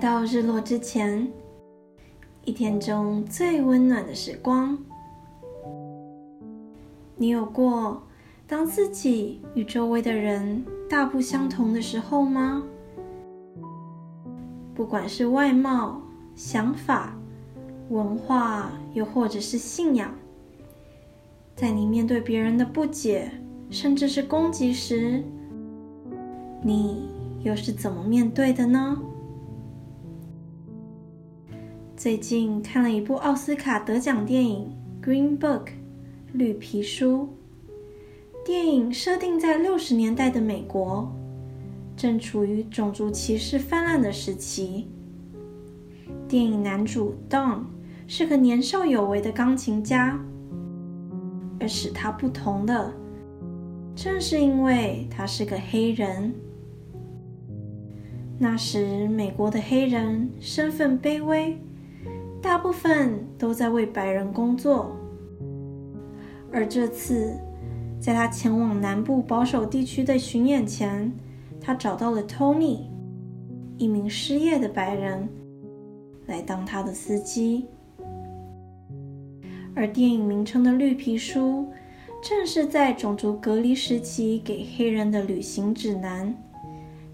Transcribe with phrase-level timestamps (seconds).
[0.00, 1.26] 到日落之前，
[2.44, 4.78] 一天中最温暖的时光。
[7.16, 8.00] 你有过
[8.46, 12.62] 当自己与周围的人大不相同的时候吗？
[14.72, 16.00] 不管是外貌、
[16.36, 17.16] 想法、
[17.88, 20.14] 文化，又或者是信仰，
[21.56, 23.32] 在你面对别人的不解，
[23.68, 25.24] 甚至是攻击时，
[26.62, 27.08] 你
[27.42, 28.96] 又是怎么面对的呢？
[31.98, 34.72] 最近看了一部奥斯卡得奖电影
[35.04, 35.64] 《Green Book》
[36.32, 37.28] 绿皮书。
[38.46, 41.12] 电影设定在六十年代的美国，
[41.96, 44.86] 正处于种族歧视泛滥的时期。
[46.28, 47.64] 电影男主 Don
[48.06, 50.16] 是个年少有为的钢琴家，
[51.58, 52.92] 而使他不同的，
[53.96, 56.32] 正是因为他是个黑人。
[58.38, 61.58] 那时，美国的黑人身份卑微。
[62.40, 64.96] 大部分都在为白人工作，
[66.52, 67.36] 而这次，
[68.00, 71.12] 在他前往南部保守地区的巡演前，
[71.60, 72.82] 他找到了 Tony，
[73.76, 75.28] 一名失业的白人，
[76.26, 77.66] 来当他的司机。
[79.74, 81.40] 而电影名称的《绿皮书》，
[82.22, 86.34] 正是在种族隔离时期给黑人的旅行指南，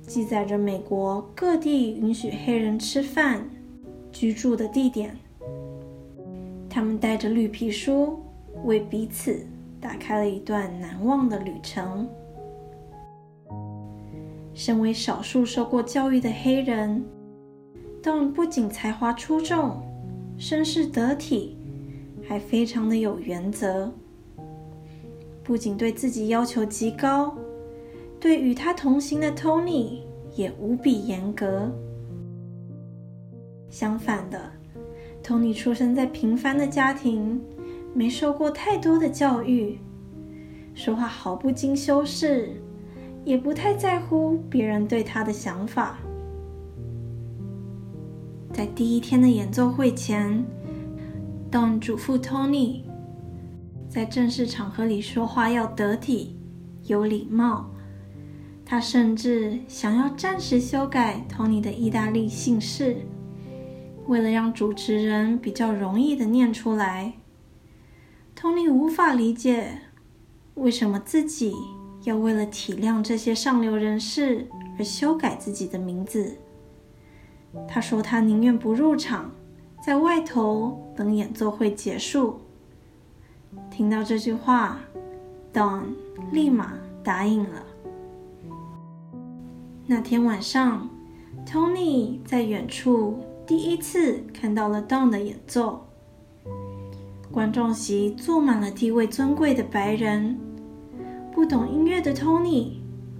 [0.00, 3.48] 记载着美国各地允许黑人吃饭。
[4.20, 5.16] 居住的地点，
[6.68, 8.18] 他们带着绿皮书，
[8.66, 9.40] 为彼此
[9.80, 12.06] 打开了一段难忘的旅程。
[14.52, 17.02] 身为少数受过教育的黑人
[18.02, 19.80] ，Don 不仅才华出众、
[20.36, 21.56] 身世得体，
[22.28, 23.90] 还非常的有原则。
[25.42, 27.34] 不仅对自己要求极高，
[28.20, 30.00] 对与他同行的 Tony
[30.36, 31.72] 也无比严格。
[33.70, 34.50] 相反的，
[35.22, 37.40] 托尼出生在平凡的家庭，
[37.94, 39.78] 没受过太多的教育，
[40.74, 42.60] 说话毫不经修饰，
[43.24, 45.98] 也不太在乎别人对他的想法。
[48.52, 50.44] 在第一天的演奏会前
[51.50, 52.82] ，Don 嘱咐 Tony，
[53.88, 56.36] 在正式场合里说话要得体、
[56.86, 57.70] 有礼貌。
[58.64, 62.96] 他甚至想要暂时修改 Tony 的意大利姓氏。
[64.10, 67.12] 为了让主持人比较容易的念出来，
[68.34, 69.82] 托尼无法理解
[70.54, 71.54] 为什么自己
[72.02, 76.36] 要为了体谅这些上流人士而修改自己的名字。
[77.68, 79.30] 他说他宁愿不入场，
[79.80, 82.40] 在外头等演奏会结束。
[83.70, 84.80] 听到这句话
[85.52, 85.82] ，Don
[86.32, 86.72] 立马
[87.04, 87.64] 答应了。
[89.86, 90.90] 那天晚上
[91.46, 93.20] ，Tony 在远处。
[93.50, 95.84] 第一次看到了 Don 的演奏，
[97.32, 100.38] 观众席坐满了地位尊贵的白人。
[101.32, 102.74] 不懂音乐的 Tony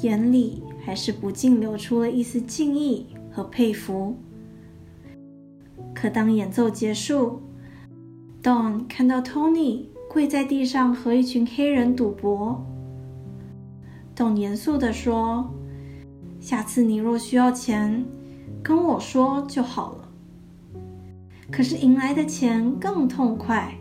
[0.00, 4.16] 眼里还是不禁流出了一丝敬意和佩服。
[5.94, 7.42] 可当演奏结束
[8.42, 12.64] ，Don 看到 Tony 跪在地上和一群黑人赌博
[14.16, 15.50] ，Don 严肃地说
[16.40, 18.02] ：“下次你若需要钱，
[18.62, 20.00] 跟我说就好了。”
[21.50, 23.74] 可是赢来的钱更痛快，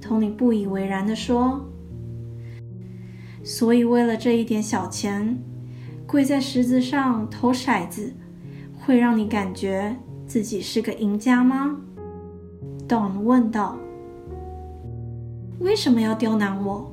[0.00, 1.64] 托尼不以为然的说
[3.44, 5.38] ：“所以为了这一点小钱，
[6.06, 8.12] 跪在石子上投骰子，
[8.78, 9.94] 会让你感觉
[10.26, 11.76] 自己是个赢家吗
[12.88, 13.76] ？”Don 问道。
[15.60, 16.90] “为什么要刁难我？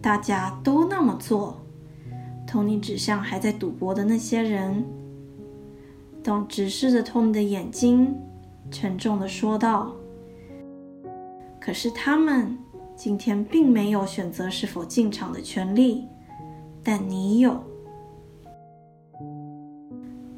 [0.00, 1.60] 大家都那么做。”
[2.46, 4.84] 托尼指向还在赌博的那些人。
[6.24, 8.16] Don 直视着托尼的眼睛。
[8.70, 9.92] 沉重的说道
[11.60, 12.56] ：“可是他们
[12.94, 16.06] 今天并没有选择是否进场的权利，
[16.82, 17.58] 但你有。”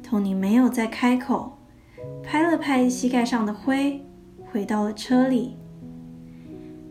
[0.03, 1.57] 托尼没有再开口，
[2.21, 4.03] 拍了拍膝盖上的灰，
[4.51, 5.57] 回到了车里。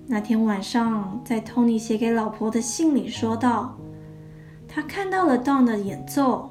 [0.07, 3.77] 那天晚上，在托尼写给老婆的信里说道
[4.67, 6.51] ：“他看到了 Don 的演奏，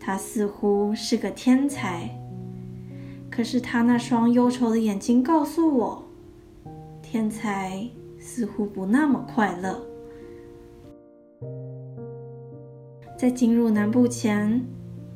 [0.00, 2.08] 他似乎是个天才。”
[3.34, 6.04] 可是他那双忧愁的眼睛告诉我，
[7.00, 7.88] 天才
[8.18, 9.82] 似乎不那么快乐。
[13.18, 14.62] 在进入南部前，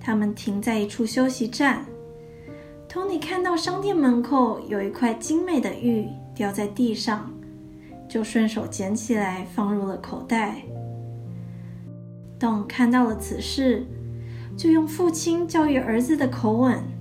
[0.01, 1.85] 他们停在一处休息站。
[2.89, 7.31] 托尼看到商店门口有一块精美的玉掉在地上，
[8.09, 10.63] 就顺手捡起来放入了口袋。
[12.41, 13.85] Don 看到了此事，
[14.57, 16.96] 就用父亲教育儿子的口吻。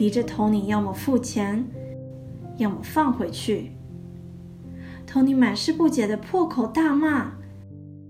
[0.00, 1.62] 逼着 Tony 要么付钱，
[2.56, 3.72] 要么放回去。
[5.06, 7.32] Tony 满是不解的破口大骂，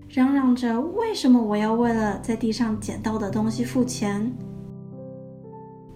[0.07, 4.31] 嚷嚷着：“为什么我要为了在地上捡到的东西付钱？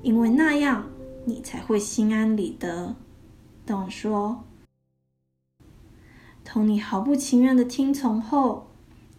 [0.02, 0.86] 因为那样
[1.24, 2.98] 你才会心安理得。”
[3.66, 4.44] Don 说。
[6.46, 8.68] Tony 毫不情愿的听从后，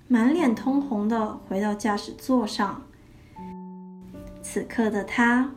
[0.08, 2.82] 满脸通红的回到驾驶座上。
[4.42, 5.54] 此刻的他，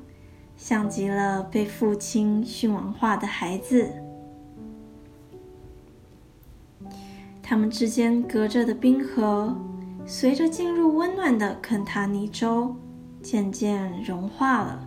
[0.59, 3.89] 像极了被父亲训完话的孩子。
[7.41, 9.55] 他们之间隔着的冰河，
[10.05, 12.75] 随着进入温暖的肯塔尼州，
[13.23, 14.85] 渐渐融化了。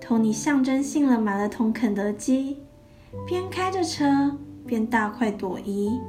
[0.00, 2.58] 托尼象征性的买了桶肯德基，
[3.26, 6.00] 边开着车边大快朵颐。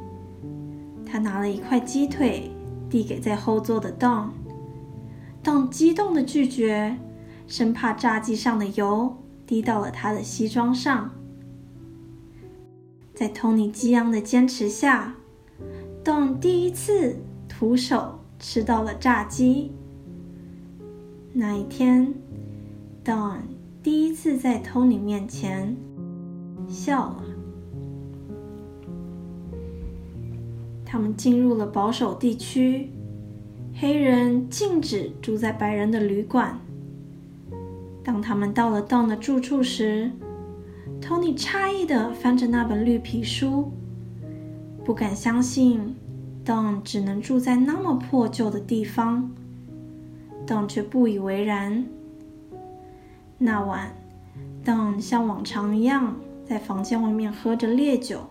[1.06, 2.52] 他拿了一块鸡腿，
[2.88, 6.96] 递给在后座的 Don，Don 激动的拒绝，
[7.50, 11.10] 生怕炸鸡上的油滴到了他的西装上。
[13.14, 15.16] 在托尼激昂的坚持下
[16.06, 17.18] ，Don 第一次
[17.50, 19.72] 徒手吃到了炸鸡。
[21.34, 22.14] 那一天
[23.04, 23.40] ，Don
[23.84, 25.76] 第一次在托尼面前
[26.68, 27.24] 笑了。
[30.86, 32.90] 他们进入了保守地区，
[33.74, 36.60] 黑人禁止住在白人的旅馆。
[38.12, 40.10] 当他们到了 Don 的住处时
[41.00, 43.72] ，，Tony 诧异的翻着那本绿皮书，
[44.84, 45.96] 不敢相信
[46.44, 49.30] ，Don 只能住在那么破旧的地方。
[50.48, 51.86] Don 却不以为然。
[53.38, 53.94] 那晚
[54.66, 58.22] ，Don 像往常一样在房间外面喝着烈酒，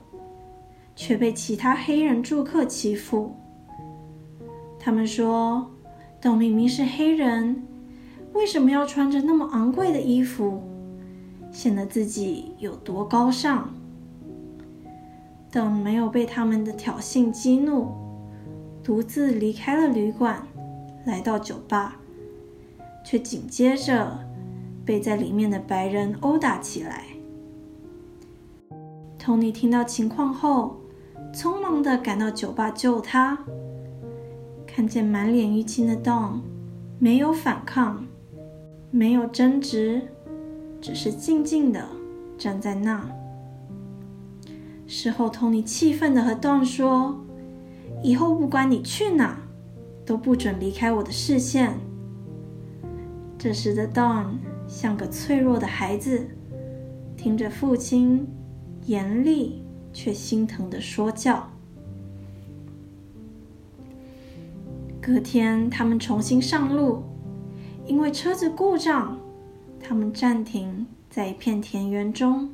[0.97, 3.37] 却被其他黑人住客欺负。
[4.77, 5.71] 他们说
[6.21, 7.63] ，Don 明明是黑人，
[8.39, 10.63] 为什么要穿着那么昂贵的衣服？
[11.51, 13.69] 显得自己有多高尚。
[15.51, 17.89] 等没有被他们的挑衅激怒，
[18.81, 20.47] 独自离开了旅馆，
[21.05, 21.97] 来到酒吧，
[23.05, 24.21] 却紧接着
[24.85, 27.07] 被在里面的白人殴打起来。
[29.19, 30.77] 托尼听到情况后，
[31.35, 33.37] 匆忙的赶到酒吧救他。
[34.65, 36.39] 看见满脸淤青的 Don，
[37.01, 38.07] 没有反抗，
[38.91, 40.03] 没有争执。
[40.81, 41.89] 只是静静的
[42.39, 43.11] 站在那。
[44.87, 47.19] 事后，托尼气愤的和 Don 说
[48.03, 49.39] ：“以后不管你去哪，
[50.07, 51.75] 都不准离开我的视线。”
[53.37, 54.37] 这时的 Don
[54.69, 56.29] 像个脆弱的孩子，
[57.17, 58.25] 听着父亲
[58.87, 61.51] 严厉却心疼的说教。
[65.01, 67.03] 隔天，他们重新上路，
[67.89, 69.19] 因为车子故障。
[69.81, 72.51] 他们暂停在一片田园中，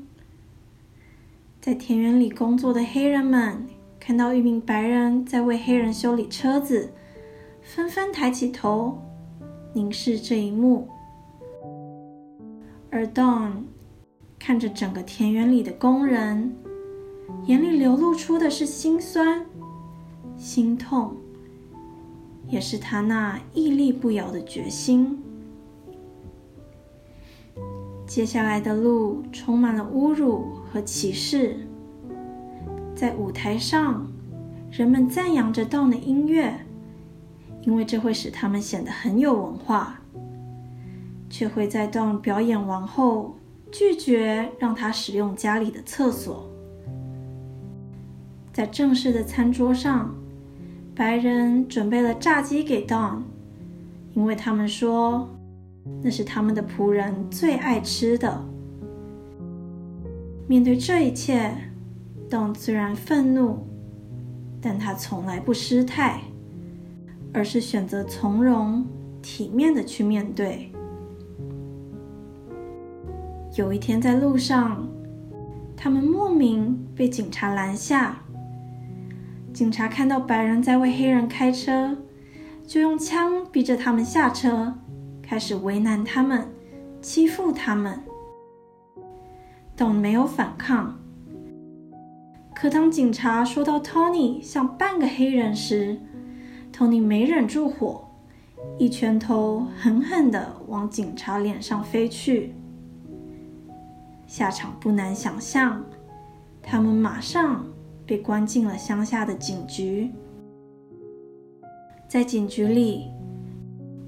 [1.60, 3.66] 在田园里工作的黑人们
[3.98, 6.92] 看到一名白人在为黑人修理车子，
[7.62, 9.02] 纷纷抬起头
[9.72, 10.86] 凝视这一幕。
[12.90, 13.64] 而 Don
[14.38, 16.54] 看着整个田园里的工人，
[17.46, 19.44] 眼里流露出的是心酸、
[20.36, 21.16] 心痛，
[22.48, 25.23] 也是他那屹立不摇的决心。
[28.14, 31.56] 接下来的路充满了侮辱和歧视。
[32.94, 34.06] 在舞台上，
[34.70, 36.54] 人们赞扬着 Don 的音乐，
[37.62, 40.00] 因为这会使他们显得很有文化，
[41.28, 43.34] 却会在 Don 表演完后
[43.72, 46.48] 拒绝让他使用家里的厕所。
[48.52, 50.14] 在正式的餐桌上，
[50.94, 53.22] 白人准备了炸鸡给 Don，
[54.12, 55.28] 因为他们说。
[56.02, 58.44] 那是他们的仆人最爱吃的。
[60.46, 61.50] 面对这一切
[62.28, 63.66] ，Don 虽然愤怒，
[64.60, 66.20] 但他从来不失态，
[67.32, 68.86] 而是选择从容、
[69.22, 70.70] 体面的去面对。
[73.56, 74.86] 有一天在路上，
[75.76, 78.20] 他们莫名被警察拦下。
[79.52, 81.96] 警察看到白人在为黑人开车，
[82.66, 84.74] 就用枪逼着他们下车。
[85.26, 86.46] 开始为难他们，
[87.00, 87.98] 欺负他们。
[89.74, 90.98] Don 没有反抗，
[92.54, 95.98] 可当警察说到 Tony 像半个黑人时
[96.72, 98.06] ，Tony 没忍住火，
[98.78, 102.54] 一拳头狠狠的往警察脸上飞去。
[104.26, 105.82] 下场不难想象，
[106.62, 107.64] 他们马上
[108.06, 110.10] 被关进了乡下的警局，
[112.06, 113.13] 在警局里。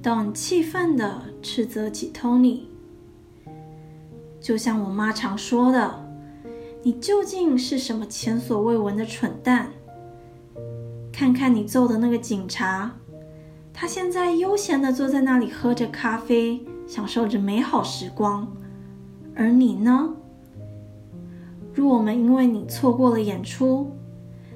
[0.07, 2.61] Don 气愤地斥责起 Tony，
[4.41, 6.09] 就像我妈常说的，
[6.85, 9.71] 你究竟是什么前所未闻的蠢蛋？
[11.13, 12.93] 看看你揍的那个警察，
[13.73, 18.47] 他现在悠闲的坐在那里喝着咖啡，享受着美好时光，
[19.35, 20.15] 而你呢？
[21.75, 23.91] 若我们因为你错过了演出，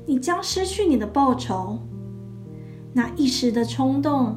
[0.06, 1.80] 你将失去你的报酬。
[2.92, 4.36] 那一时的冲动，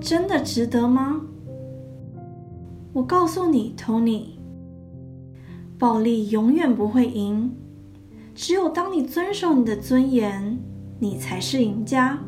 [0.00, 1.22] 真的值得吗？
[2.92, 4.38] 我告诉你，Tony，
[5.78, 7.54] 暴力永远不会赢。
[8.34, 10.58] 只有当你遵守你的尊严，
[11.00, 12.18] 你才是赢家。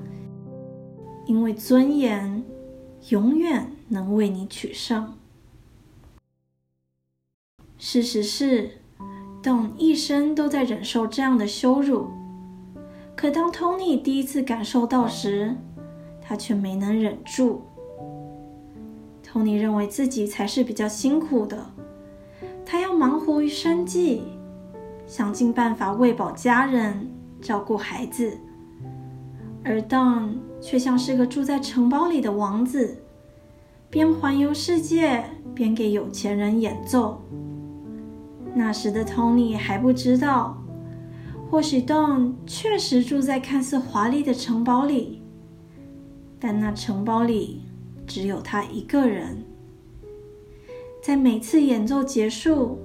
[1.26, 2.42] 因为尊严
[3.10, 5.14] 永远能为你取胜。
[7.76, 8.70] 事实是。
[9.40, 12.08] Don 一生都在忍受这样的羞辱，
[13.14, 15.56] 可当 Tony 第一次感受到时，
[16.28, 17.62] 他却没能忍住。
[19.24, 21.64] Tony 认为自己才是比较辛苦的，
[22.66, 24.24] 他要忙活于生计，
[25.06, 28.36] 想尽办法喂饱家人、照顾孩子，
[29.64, 33.02] 而 Don 却像是个住在城堡里的王子，
[33.88, 37.22] 边环游世界边给有钱人演奏。
[38.54, 40.58] 那时的 Tony 还不知道，
[41.50, 45.22] 或许 Don 确实住在看似华丽的城堡里，
[46.38, 47.62] 但那城堡里
[48.06, 49.44] 只有他一个人。
[51.02, 52.78] 在每次演奏结束，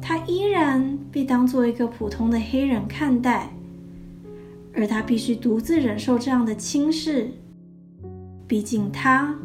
[0.00, 3.50] 他依然被当做一个普通的黑人看待，
[4.74, 7.30] 而他必须独自忍受这样的轻视。
[8.46, 9.36] 毕竟他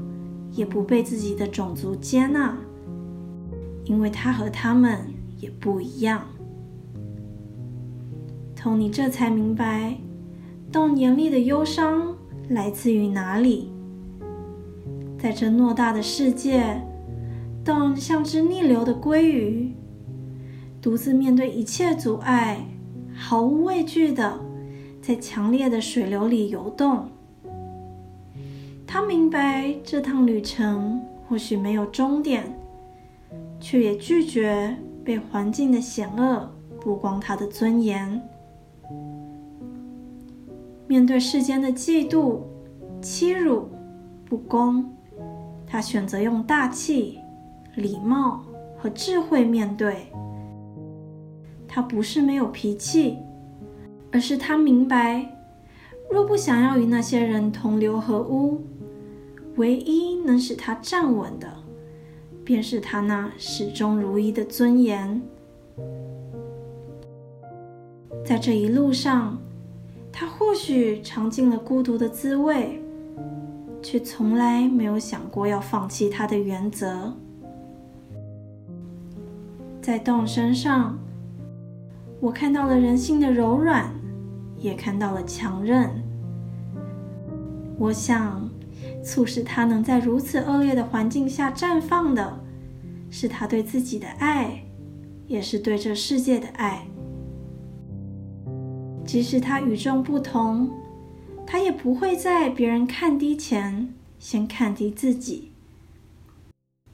[0.51, 2.57] 也不被自己的种族接纳，
[3.85, 4.99] 因为他和他们。
[5.41, 6.21] 也不一样。
[8.57, 9.97] 托尼这才明白，
[10.69, 12.13] 洞眼里的忧伤
[12.49, 13.71] 来自于哪里。
[15.17, 16.81] 在这偌大的世界，
[17.63, 19.73] 洞像只逆流的鲑鱼，
[20.81, 22.65] 独自面对一切阻碍，
[23.13, 24.39] 毫无畏惧的
[25.01, 27.07] 在强烈的水流里游动。
[28.85, 32.53] 他明白这趟旅程或许没有终点，
[33.59, 34.75] 却也拒绝。
[35.01, 36.47] 被环境的险恶
[36.79, 38.21] 曝光他的尊严。
[40.89, 42.39] 面对世间的嫉妒、
[42.99, 43.69] 欺辱、
[44.25, 44.91] 不公，
[45.67, 47.19] 他选择用大气、
[47.75, 48.43] 礼貌
[48.75, 50.07] 和智慧面对。
[51.67, 53.19] 他不是没有脾气，
[54.11, 55.31] 而是他明白，
[56.09, 58.59] 若不想要与那些人同流合污，
[59.57, 61.47] 唯一能使他站稳的。
[62.43, 65.21] 便是他那始终如一的尊严。
[68.25, 69.37] 在这一路上，
[70.11, 72.81] 他或许尝尽了孤独的滋味，
[73.81, 77.13] 却从来没有想过要放弃他的原则。
[79.81, 80.97] 在洞身上，
[82.19, 83.91] 我看到了人性的柔软，
[84.57, 85.89] 也看到了强韧。
[87.77, 88.49] 我想。
[89.01, 92.39] 促使他能在如此恶劣的环境下绽放的，
[93.09, 94.61] 是他对自己的爱，
[95.25, 96.85] 也是对这世界的爱。
[99.09, 100.69] 即使他与众不同，
[101.43, 105.51] 他也不会在别人看低前先看低自己。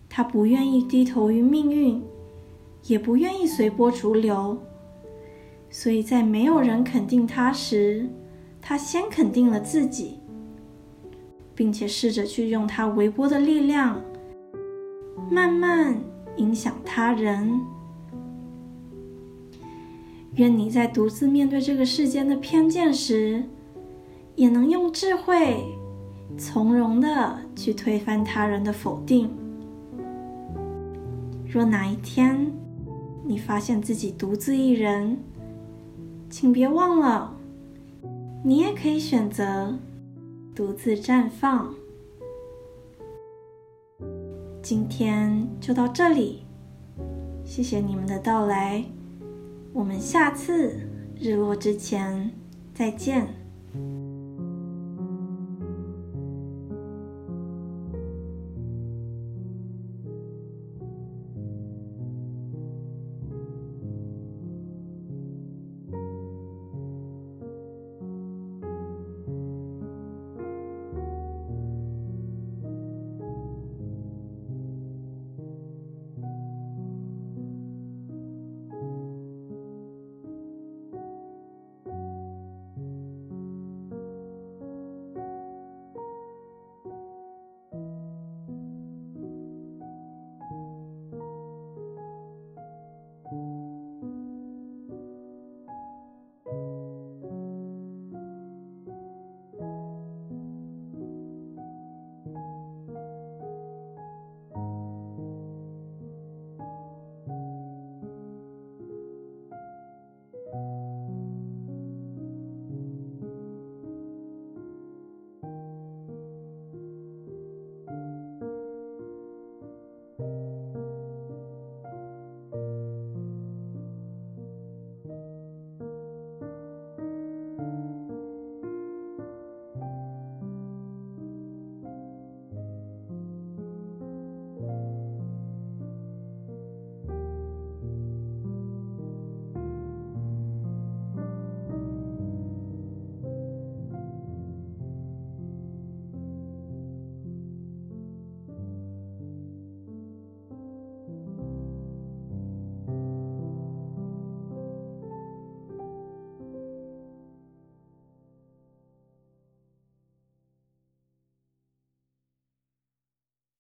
[0.07, 2.01] 他不愿意低头于命运，
[2.85, 4.57] 也不愿意随波逐流。
[5.69, 8.07] 所以在没有人肯定他时，
[8.61, 10.19] 他先肯定了自己。
[11.53, 14.01] 并且试着去用他微薄的力量，
[15.29, 16.01] 慢慢
[16.37, 17.59] 影响他人。
[20.35, 23.43] 愿你在独自面对这个世间的偏见时，
[24.35, 25.63] 也能用智慧
[26.37, 29.29] 从容的去推翻他人的否定。
[31.47, 32.51] 若哪一天
[33.23, 35.17] 你发现自己独自一人，
[36.29, 37.35] 请别忘了，
[38.43, 39.73] 你也可以选择。
[40.55, 41.75] 独自绽放。
[44.61, 46.45] 今天就到这里，
[47.43, 48.85] 谢谢你们的到来，
[49.75, 50.73] 我们下次
[51.19, 52.31] 日落之前
[52.73, 53.27] 再见。